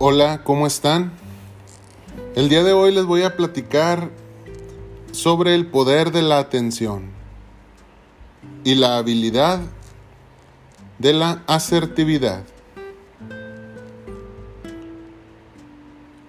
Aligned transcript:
Hola, 0.00 0.44
¿cómo 0.44 0.68
están? 0.68 1.10
El 2.36 2.48
día 2.48 2.62
de 2.62 2.72
hoy 2.72 2.94
les 2.94 3.04
voy 3.04 3.24
a 3.24 3.34
platicar 3.34 4.10
sobre 5.10 5.56
el 5.56 5.66
poder 5.66 6.12
de 6.12 6.22
la 6.22 6.38
atención 6.38 7.10
y 8.62 8.76
la 8.76 8.96
habilidad 8.96 9.58
de 11.00 11.14
la 11.14 11.42
asertividad. 11.48 12.44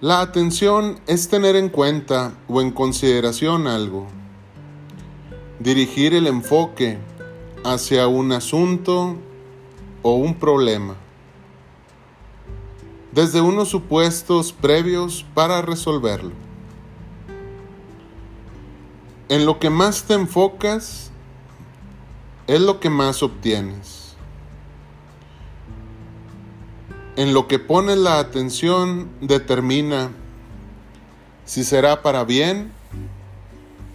La 0.01 0.21
atención 0.21 0.99
es 1.05 1.29
tener 1.29 1.55
en 1.55 1.69
cuenta 1.69 2.33
o 2.47 2.61
en 2.61 2.71
consideración 2.71 3.67
algo, 3.67 4.07
dirigir 5.59 6.15
el 6.15 6.25
enfoque 6.25 6.97
hacia 7.63 8.07
un 8.07 8.31
asunto 8.31 9.15
o 10.01 10.15
un 10.15 10.33
problema 10.33 10.95
desde 13.11 13.41
unos 13.41 13.69
supuestos 13.69 14.51
previos 14.53 15.25
para 15.33 15.61
resolverlo. 15.61 16.31
En 19.29 19.45
lo 19.45 19.59
que 19.59 19.69
más 19.69 20.03
te 20.03 20.13
enfocas 20.13 21.11
es 22.47 22.61
lo 22.61 22.79
que 22.79 22.89
más 22.89 23.21
obtienes. 23.21 24.15
En 27.15 27.33
lo 27.33 27.47
que 27.47 27.59
pones 27.59 27.97
la 27.97 28.19
atención 28.19 29.09
determina 29.21 30.11
si 31.45 31.63
será 31.63 32.01
para 32.01 32.23
bien 32.23 32.71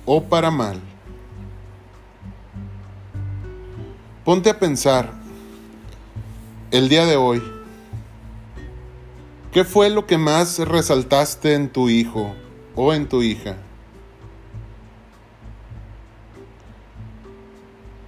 o 0.05 0.25
para 0.25 0.51
mal. 0.51 0.81
Ponte 4.25 4.51
a 4.51 4.59
pensar 4.59 5.13
el 6.71 6.89
día 6.89 7.07
de 7.07 7.17
hoy. 7.17 7.54
¿Qué 9.55 9.63
fue 9.63 9.89
lo 9.89 10.05
que 10.05 10.19
más 10.19 10.59
resaltaste 10.59 11.55
en 11.55 11.69
tu 11.69 11.89
hijo 11.89 12.35
o 12.75 12.93
en 12.93 13.09
tu 13.09 13.23
hija? 13.23 13.55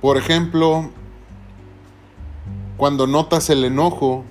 Por 0.00 0.16
ejemplo, 0.16 0.90
cuando 2.76 3.06
notas 3.06 3.48
el 3.48 3.64
enojo, 3.64 4.24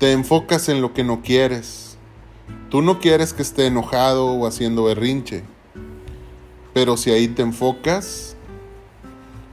te 0.00 0.10
enfocas 0.10 0.68
en 0.68 0.82
lo 0.82 0.92
que 0.92 1.04
no 1.04 1.22
quieres. 1.22 1.96
Tú 2.68 2.82
no 2.82 2.98
quieres 2.98 3.32
que 3.32 3.42
esté 3.42 3.68
enojado 3.68 4.32
o 4.32 4.48
haciendo 4.48 4.82
berrinche, 4.82 5.44
pero 6.74 6.96
si 6.96 7.12
ahí 7.12 7.28
te 7.28 7.42
enfocas, 7.42 8.34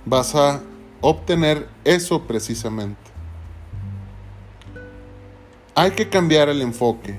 vas 0.06 0.34
a 0.34 0.60
obtener 1.02 1.70
eso 1.84 2.24
precisamente. 2.24 3.03
Hay 5.76 5.92
que 5.92 6.08
cambiar 6.08 6.50
el 6.50 6.62
enfoque. 6.62 7.18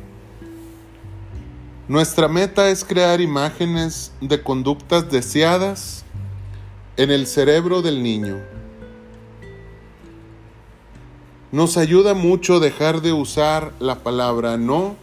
Nuestra 1.89 2.29
meta 2.29 2.69
es 2.69 2.85
crear 2.85 3.21
imágenes 3.21 4.13
de 4.21 4.41
conductas 4.43 5.11
deseadas 5.11 6.05
en 6.97 7.11
el 7.11 7.27
cerebro 7.27 7.83
del 7.83 8.01
niño. 8.01 8.39
Nos 11.51 11.77
ayuda 11.77 12.15
mucho 12.15 12.61
dejar 12.61 13.03
de 13.03 13.13
usar 13.13 13.73
la 13.81 14.05
palabra 14.05 14.57
no 14.57 14.95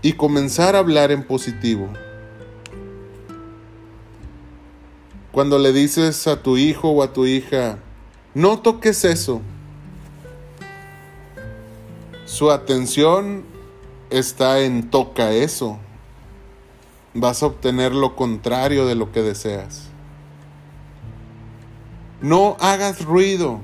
y 0.00 0.12
comenzar 0.12 0.76
a 0.76 0.78
hablar 0.78 1.10
en 1.10 1.24
positivo. 1.24 1.88
Cuando 5.32 5.58
le 5.58 5.72
dices 5.72 6.28
a 6.28 6.40
tu 6.40 6.56
hijo 6.56 6.90
o 6.90 7.02
a 7.02 7.12
tu 7.12 7.26
hija, 7.26 7.78
no 8.32 8.60
toques 8.60 9.04
eso, 9.04 9.42
su 12.32 12.50
atención 12.50 13.44
está 14.08 14.60
en 14.60 14.88
toca 14.88 15.32
eso. 15.32 15.78
Vas 17.12 17.42
a 17.42 17.46
obtener 17.46 17.94
lo 17.94 18.16
contrario 18.16 18.86
de 18.86 18.94
lo 18.94 19.12
que 19.12 19.20
deseas. 19.20 19.88
No 22.22 22.56
hagas 22.58 23.04
ruido. 23.04 23.60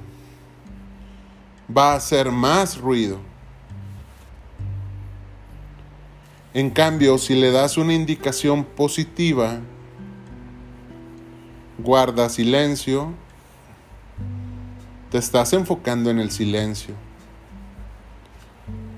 Va 1.75 1.95
a 1.95 1.97
hacer 1.97 2.31
más 2.31 2.77
ruido. 2.77 3.21
En 6.53 6.69
cambio, 6.69 7.17
si 7.17 7.37
le 7.37 7.51
das 7.51 7.79
una 7.79 7.95
indicación 7.95 8.65
positiva, 8.65 9.61
guarda 11.79 12.29
silencio, 12.29 13.15
te 15.11 15.17
estás 15.17 15.55
enfocando 15.55 16.11
en 16.11 16.19
el 16.19 16.31
silencio. 16.31 17.08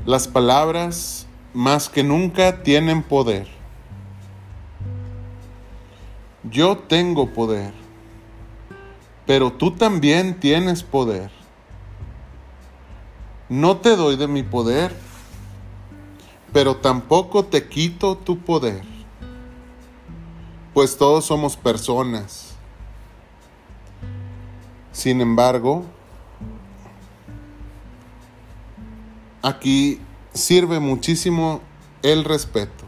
Las 0.06 0.26
palabras 0.26 1.26
más 1.52 1.90
que 1.90 2.02
nunca 2.02 2.62
tienen 2.62 3.02
poder. 3.02 3.46
Yo 6.42 6.78
tengo 6.78 7.34
poder, 7.34 7.74
pero 9.26 9.52
tú 9.52 9.72
también 9.72 10.40
tienes 10.40 10.82
poder. 10.82 11.30
No 13.50 13.76
te 13.76 13.94
doy 13.94 14.16
de 14.16 14.26
mi 14.26 14.42
poder, 14.42 14.96
pero 16.50 16.76
tampoco 16.76 17.44
te 17.44 17.68
quito 17.68 18.16
tu 18.16 18.38
poder, 18.38 18.82
pues 20.72 20.96
todos 20.96 21.26
somos 21.26 21.58
personas. 21.58 22.54
Sin 24.92 25.20
embargo, 25.20 25.84
aquí 29.42 30.00
sirve 30.32 30.80
muchísimo 30.80 31.60
el 32.02 32.24
respeto. 32.24 32.84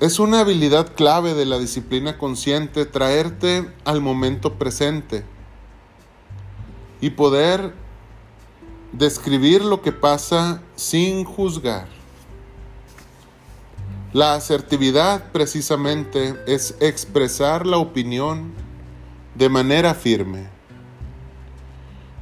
Es 0.00 0.20
una 0.20 0.40
habilidad 0.40 0.94
clave 0.94 1.34
de 1.34 1.44
la 1.44 1.58
disciplina 1.58 2.18
consciente 2.18 2.86
traerte 2.86 3.68
al 3.84 4.00
momento 4.00 4.54
presente 4.54 5.24
y 7.00 7.10
poder 7.10 7.74
describir 8.92 9.64
lo 9.64 9.82
que 9.82 9.90
pasa 9.90 10.62
sin 10.76 11.24
juzgar. 11.24 11.88
La 14.12 14.34
asertividad 14.34 15.32
precisamente 15.32 16.36
es 16.46 16.76
expresar 16.80 17.66
la 17.66 17.78
opinión 17.78 18.52
de 19.38 19.48
manera 19.48 19.94
firme. 19.94 20.48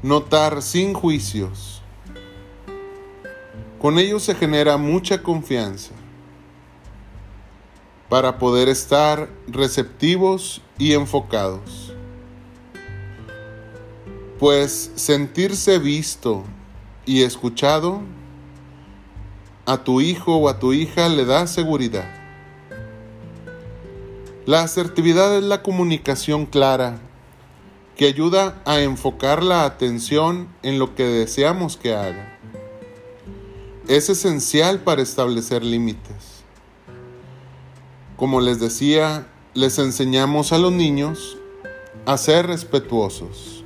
Notar 0.03 0.61
sin 0.61 0.93
juicios. 0.93 1.81
Con 3.81 3.99
ello 3.99 4.19
se 4.21 4.35
genera 4.35 4.77
mucha 4.77 5.23
confianza 5.23 5.95
para 8.11 8.37
poder 8.37 8.69
estar 8.69 9.31
receptivos 9.49 10.61
y 10.77 10.93
enfocados. 10.93 11.95
Pues 14.39 14.93
sentirse 14.95 15.79
visto 15.79 16.45
y 17.07 17.23
escuchado 17.23 18.03
a 19.65 19.79
tu 19.79 20.03
hijo 20.03 20.37
o 20.37 20.51
a 20.51 20.59
tu 20.59 20.75
hija 20.75 21.09
le 21.09 21.25
da 21.25 21.47
seguridad. 21.47 22.26
La 24.47 24.63
asertividad 24.63 25.37
es 25.37 25.43
la 25.43 25.65
comunicación 25.65 26.47
clara 26.47 27.01
que 27.97 28.07
ayuda 28.07 28.63
a 28.65 28.81
enfocar 28.81 29.43
la 29.43 29.65
atención 29.65 30.47
en 30.63 30.79
lo 30.79 30.95
que 30.95 31.03
deseamos 31.03 31.77
que 31.77 31.97
haga. 31.97 32.39
Es 33.89 34.09
esencial 34.09 34.79
para 34.79 35.03
establecer 35.03 35.65
límites. 35.65 36.45
Como 38.17 38.41
les 38.41 38.61
decía, 38.61 39.27
les 39.55 39.81
enseñamos 39.81 40.53
a 40.53 40.59
los 40.59 40.71
niños 40.71 41.39
a 42.05 42.17
ser 42.17 42.47
respetuosos. 42.47 43.65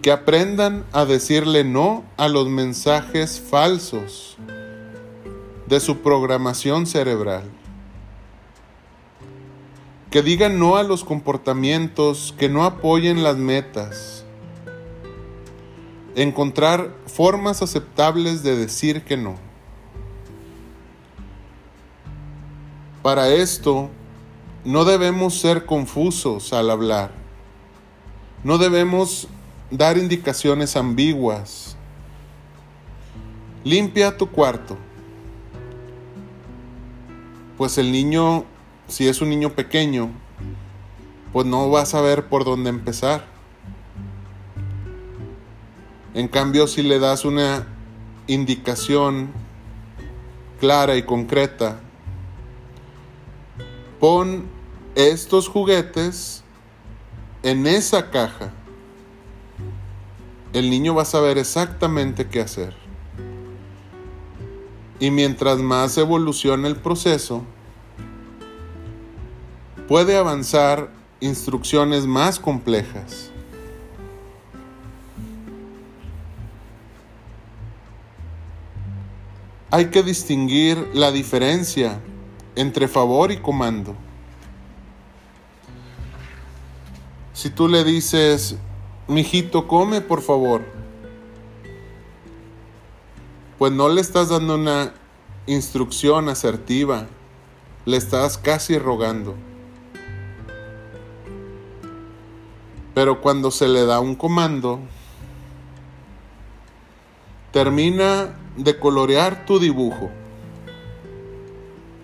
Que 0.00 0.12
aprendan 0.12 0.86
a 0.92 1.04
decirle 1.04 1.64
no 1.64 2.04
a 2.18 2.28
los 2.28 2.48
mensajes 2.48 3.40
falsos 3.40 4.38
de 5.68 5.80
su 5.80 5.98
programación 5.98 6.86
cerebral 6.86 7.44
que 10.16 10.22
digan 10.22 10.58
no 10.58 10.76
a 10.76 10.82
los 10.82 11.04
comportamientos 11.04 12.34
que 12.38 12.48
no 12.48 12.64
apoyen 12.64 13.22
las 13.22 13.36
metas. 13.36 14.24
Encontrar 16.14 16.94
formas 17.06 17.60
aceptables 17.60 18.42
de 18.42 18.56
decir 18.56 19.04
que 19.04 19.18
no. 19.18 19.36
Para 23.02 23.28
esto, 23.28 23.90
no 24.64 24.86
debemos 24.86 25.38
ser 25.38 25.66
confusos 25.66 26.54
al 26.54 26.70
hablar. 26.70 27.10
No 28.42 28.56
debemos 28.56 29.28
dar 29.70 29.98
indicaciones 29.98 30.76
ambiguas. 30.76 31.76
Limpia 33.64 34.16
tu 34.16 34.30
cuarto. 34.30 34.78
Pues 37.56 37.78
el 37.78 37.92
niño 37.92 38.44
si 38.88 39.08
es 39.08 39.20
un 39.20 39.30
niño 39.30 39.50
pequeño, 39.50 40.10
pues 41.32 41.46
no 41.46 41.68
vas 41.70 41.94
a 41.94 42.00
ver 42.00 42.28
por 42.28 42.44
dónde 42.44 42.70
empezar. 42.70 43.24
En 46.14 46.28
cambio, 46.28 46.66
si 46.66 46.82
le 46.82 46.98
das 46.98 47.24
una 47.24 47.66
indicación 48.26 49.32
clara 50.60 50.96
y 50.96 51.02
concreta, 51.02 51.80
pon 54.00 54.46
estos 54.94 55.48
juguetes 55.48 56.42
en 57.42 57.66
esa 57.66 58.10
caja. 58.10 58.52
El 60.52 60.70
niño 60.70 60.94
va 60.94 61.02
a 61.02 61.06
saber 61.06 61.36
exactamente 61.36 62.28
qué 62.28 62.40
hacer. 62.40 62.85
Y 64.98 65.10
mientras 65.10 65.58
más 65.58 65.98
evoluciona 65.98 66.68
el 66.68 66.76
proceso, 66.76 67.42
puede 69.88 70.16
avanzar 70.16 70.90
instrucciones 71.20 72.06
más 72.06 72.40
complejas. 72.40 73.30
Hay 79.70 79.86
que 79.86 80.02
distinguir 80.02 80.90
la 80.94 81.12
diferencia 81.12 82.00
entre 82.54 82.88
favor 82.88 83.30
y 83.32 83.36
comando. 83.36 83.94
Si 87.34 87.50
tú 87.50 87.68
le 87.68 87.84
dices, 87.84 88.56
mijito, 89.08 89.68
come 89.68 90.00
por 90.00 90.22
favor, 90.22 90.62
pues 93.58 93.72
no 93.72 93.88
le 93.88 94.00
estás 94.00 94.28
dando 94.28 94.54
una 94.54 94.92
instrucción 95.46 96.28
asertiva, 96.28 97.06
le 97.84 97.96
estás 97.96 98.36
casi 98.36 98.78
rogando. 98.78 99.34
Pero 102.94 103.20
cuando 103.20 103.50
se 103.50 103.68
le 103.68 103.84
da 103.84 104.00
un 104.00 104.14
comando, 104.14 104.80
termina 107.52 108.34
de 108.56 108.78
colorear 108.78 109.46
tu 109.46 109.58
dibujo. 109.58 110.10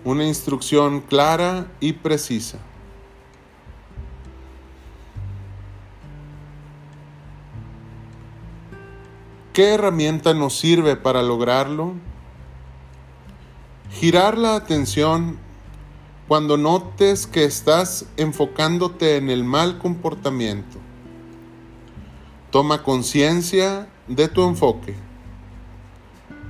Una 0.03 0.25
instrucción 0.25 1.01
clara 1.01 1.71
y 1.79 1.93
precisa. 1.93 2.59
¿Qué 9.53 9.75
herramienta 9.75 10.33
nos 10.33 10.57
sirve 10.57 10.95
para 10.95 11.21
lograrlo? 11.21 11.93
Girar 13.91 14.35
la 14.35 14.55
atención 14.55 15.37
cuando 16.27 16.57
notes 16.57 17.27
que 17.27 17.43
estás 17.43 18.07
enfocándote 18.17 19.17
en 19.17 19.29
el 19.29 19.43
mal 19.43 19.77
comportamiento. 19.77 20.79
Toma 22.49 22.81
conciencia 22.81 23.87
de 24.07 24.27
tu 24.27 24.43
enfoque. 24.47 24.95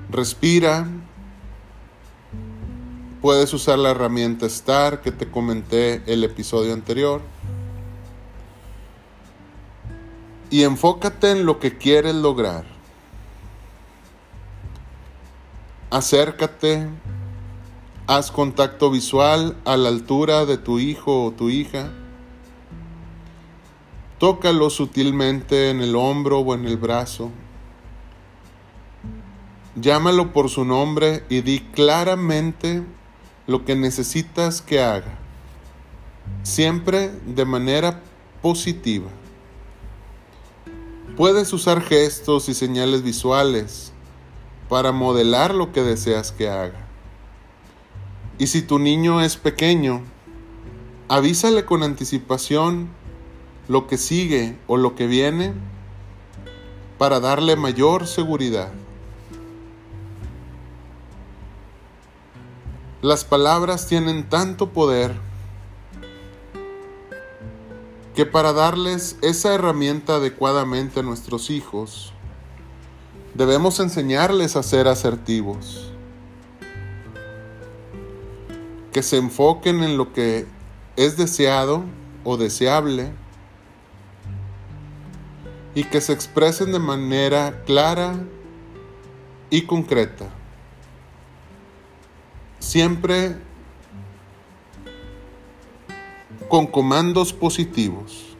Respira. 0.09 0.87
Puedes 3.21 3.53
usar 3.53 3.79
la 3.79 3.91
herramienta 3.91 4.47
STAR 4.47 5.01
que 5.01 5.11
te 5.11 5.29
comenté 5.29 6.03
el 6.05 6.23
episodio 6.23 6.71
anterior. 6.71 7.21
Y 10.49 10.63
enfócate 10.63 11.31
en 11.31 11.45
lo 11.45 11.59
que 11.59 11.77
quieres 11.77 12.15
lograr. 12.15 12.72
Acércate, 15.93 16.89
haz 18.07 18.31
contacto 18.31 18.89
visual 18.89 19.55
a 19.63 19.77
la 19.77 19.89
altura 19.89 20.47
de 20.47 20.57
tu 20.57 20.79
hijo 20.79 21.23
o 21.23 21.31
tu 21.31 21.51
hija 21.51 21.91
Tócalo 24.17 24.71
sutilmente 24.71 25.69
en 25.69 25.81
el 25.81 25.95
hombro 25.95 26.39
o 26.39 26.55
en 26.55 26.65
el 26.65 26.77
brazo. 26.77 27.29
Llámalo 29.75 30.33
por 30.33 30.49
su 30.49 30.65
nombre 30.65 31.25
y 31.29 31.41
di 31.41 31.59
claramente 31.59 32.81
lo 33.45 33.63
que 33.63 33.75
necesitas 33.75 34.63
que 34.63 34.81
haga, 34.81 35.19
siempre 36.41 37.09
de 37.09 37.45
manera 37.45 38.01
positiva. 38.41 39.11
Puedes 41.15 41.53
usar 41.53 41.81
gestos 41.81 42.49
y 42.49 42.55
señales 42.55 43.03
visuales 43.03 43.92
para 44.73 44.91
modelar 44.91 45.53
lo 45.53 45.71
que 45.71 45.83
deseas 45.83 46.31
que 46.31 46.49
haga. 46.49 46.87
Y 48.39 48.47
si 48.47 48.63
tu 48.63 48.79
niño 48.79 49.21
es 49.21 49.37
pequeño, 49.37 50.01
avísale 51.09 51.63
con 51.63 51.83
anticipación 51.83 52.89
lo 53.67 53.85
que 53.85 53.99
sigue 53.99 54.57
o 54.65 54.77
lo 54.77 54.95
que 54.95 55.05
viene 55.05 55.53
para 56.97 57.19
darle 57.19 57.55
mayor 57.55 58.07
seguridad. 58.07 58.71
Las 63.03 63.25
palabras 63.25 63.85
tienen 63.85 64.27
tanto 64.27 64.71
poder 64.71 65.13
que 68.15 68.25
para 68.25 68.53
darles 68.53 69.17
esa 69.21 69.53
herramienta 69.53 70.15
adecuadamente 70.15 71.01
a 71.01 71.03
nuestros 71.03 71.51
hijos, 71.51 72.12
debemos 73.33 73.79
enseñarles 73.79 74.55
a 74.55 74.63
ser 74.63 74.87
asertivos, 74.87 75.91
que 78.91 79.01
se 79.01 79.17
enfoquen 79.17 79.83
en 79.83 79.97
lo 79.97 80.13
que 80.13 80.45
es 80.95 81.17
deseado 81.17 81.83
o 82.23 82.37
deseable, 82.37 83.11
y 85.75 85.83
que 85.85 86.01
se 86.01 86.13
expresen 86.13 86.71
de 86.71 86.79
manera 86.79 87.63
clara 87.65 88.15
y 89.49 89.63
concreta. 89.63 90.29
Siempre 92.59 93.35
con 96.47 96.67
comandos 96.67 97.33
positivos. 97.33 98.32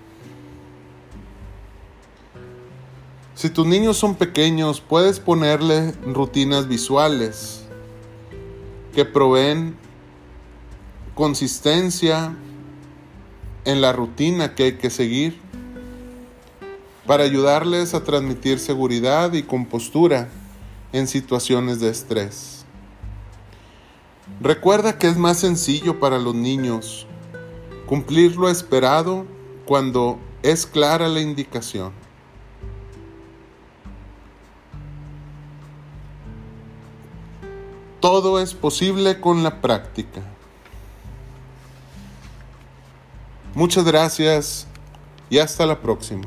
Si 3.35 3.49
tus 3.49 3.65
niños 3.65 3.97
son 3.97 4.15
pequeños, 4.15 4.79
puedes 4.79 5.19
ponerle 5.19 5.93
rutinas 6.05 6.67
visuales 6.67 7.65
que 8.93 9.05
proveen 9.05 9.75
consistencia 11.15 12.35
en 13.65 13.81
la 13.81 13.91
rutina 13.91 14.53
que 14.53 14.63
hay 14.63 14.73
que 14.73 14.89
seguir 14.89 15.39
para 17.07 17.23
ayudarles 17.23 17.93
a 17.95 18.03
transmitir 18.03 18.59
seguridad 18.59 19.33
y 19.33 19.43
compostura 19.43 20.29
en 20.91 21.07
situaciones 21.07 21.79
de 21.79 21.89
estrés. 21.89 22.65
Recuerda 24.41 24.97
que 24.97 25.07
es 25.07 25.17
más 25.17 25.39
sencillo 25.39 25.99
para 25.99 26.19
los 26.19 26.35
niños 26.35 27.07
cumplir 27.87 28.37
lo 28.37 28.49
esperado 28.49 29.25
cuando 29.65 30.19
es 30.43 30.65
clara 30.65 31.07
la 31.07 31.21
indicación. 31.21 32.02
Todo 38.03 38.41
es 38.41 38.53
posible 38.53 39.21
con 39.21 39.43
la 39.43 39.61
práctica. 39.61 40.19
Muchas 43.55 43.85
gracias 43.85 44.67
y 45.29 45.37
hasta 45.37 45.65
la 45.65 45.79
próxima. 45.79 46.25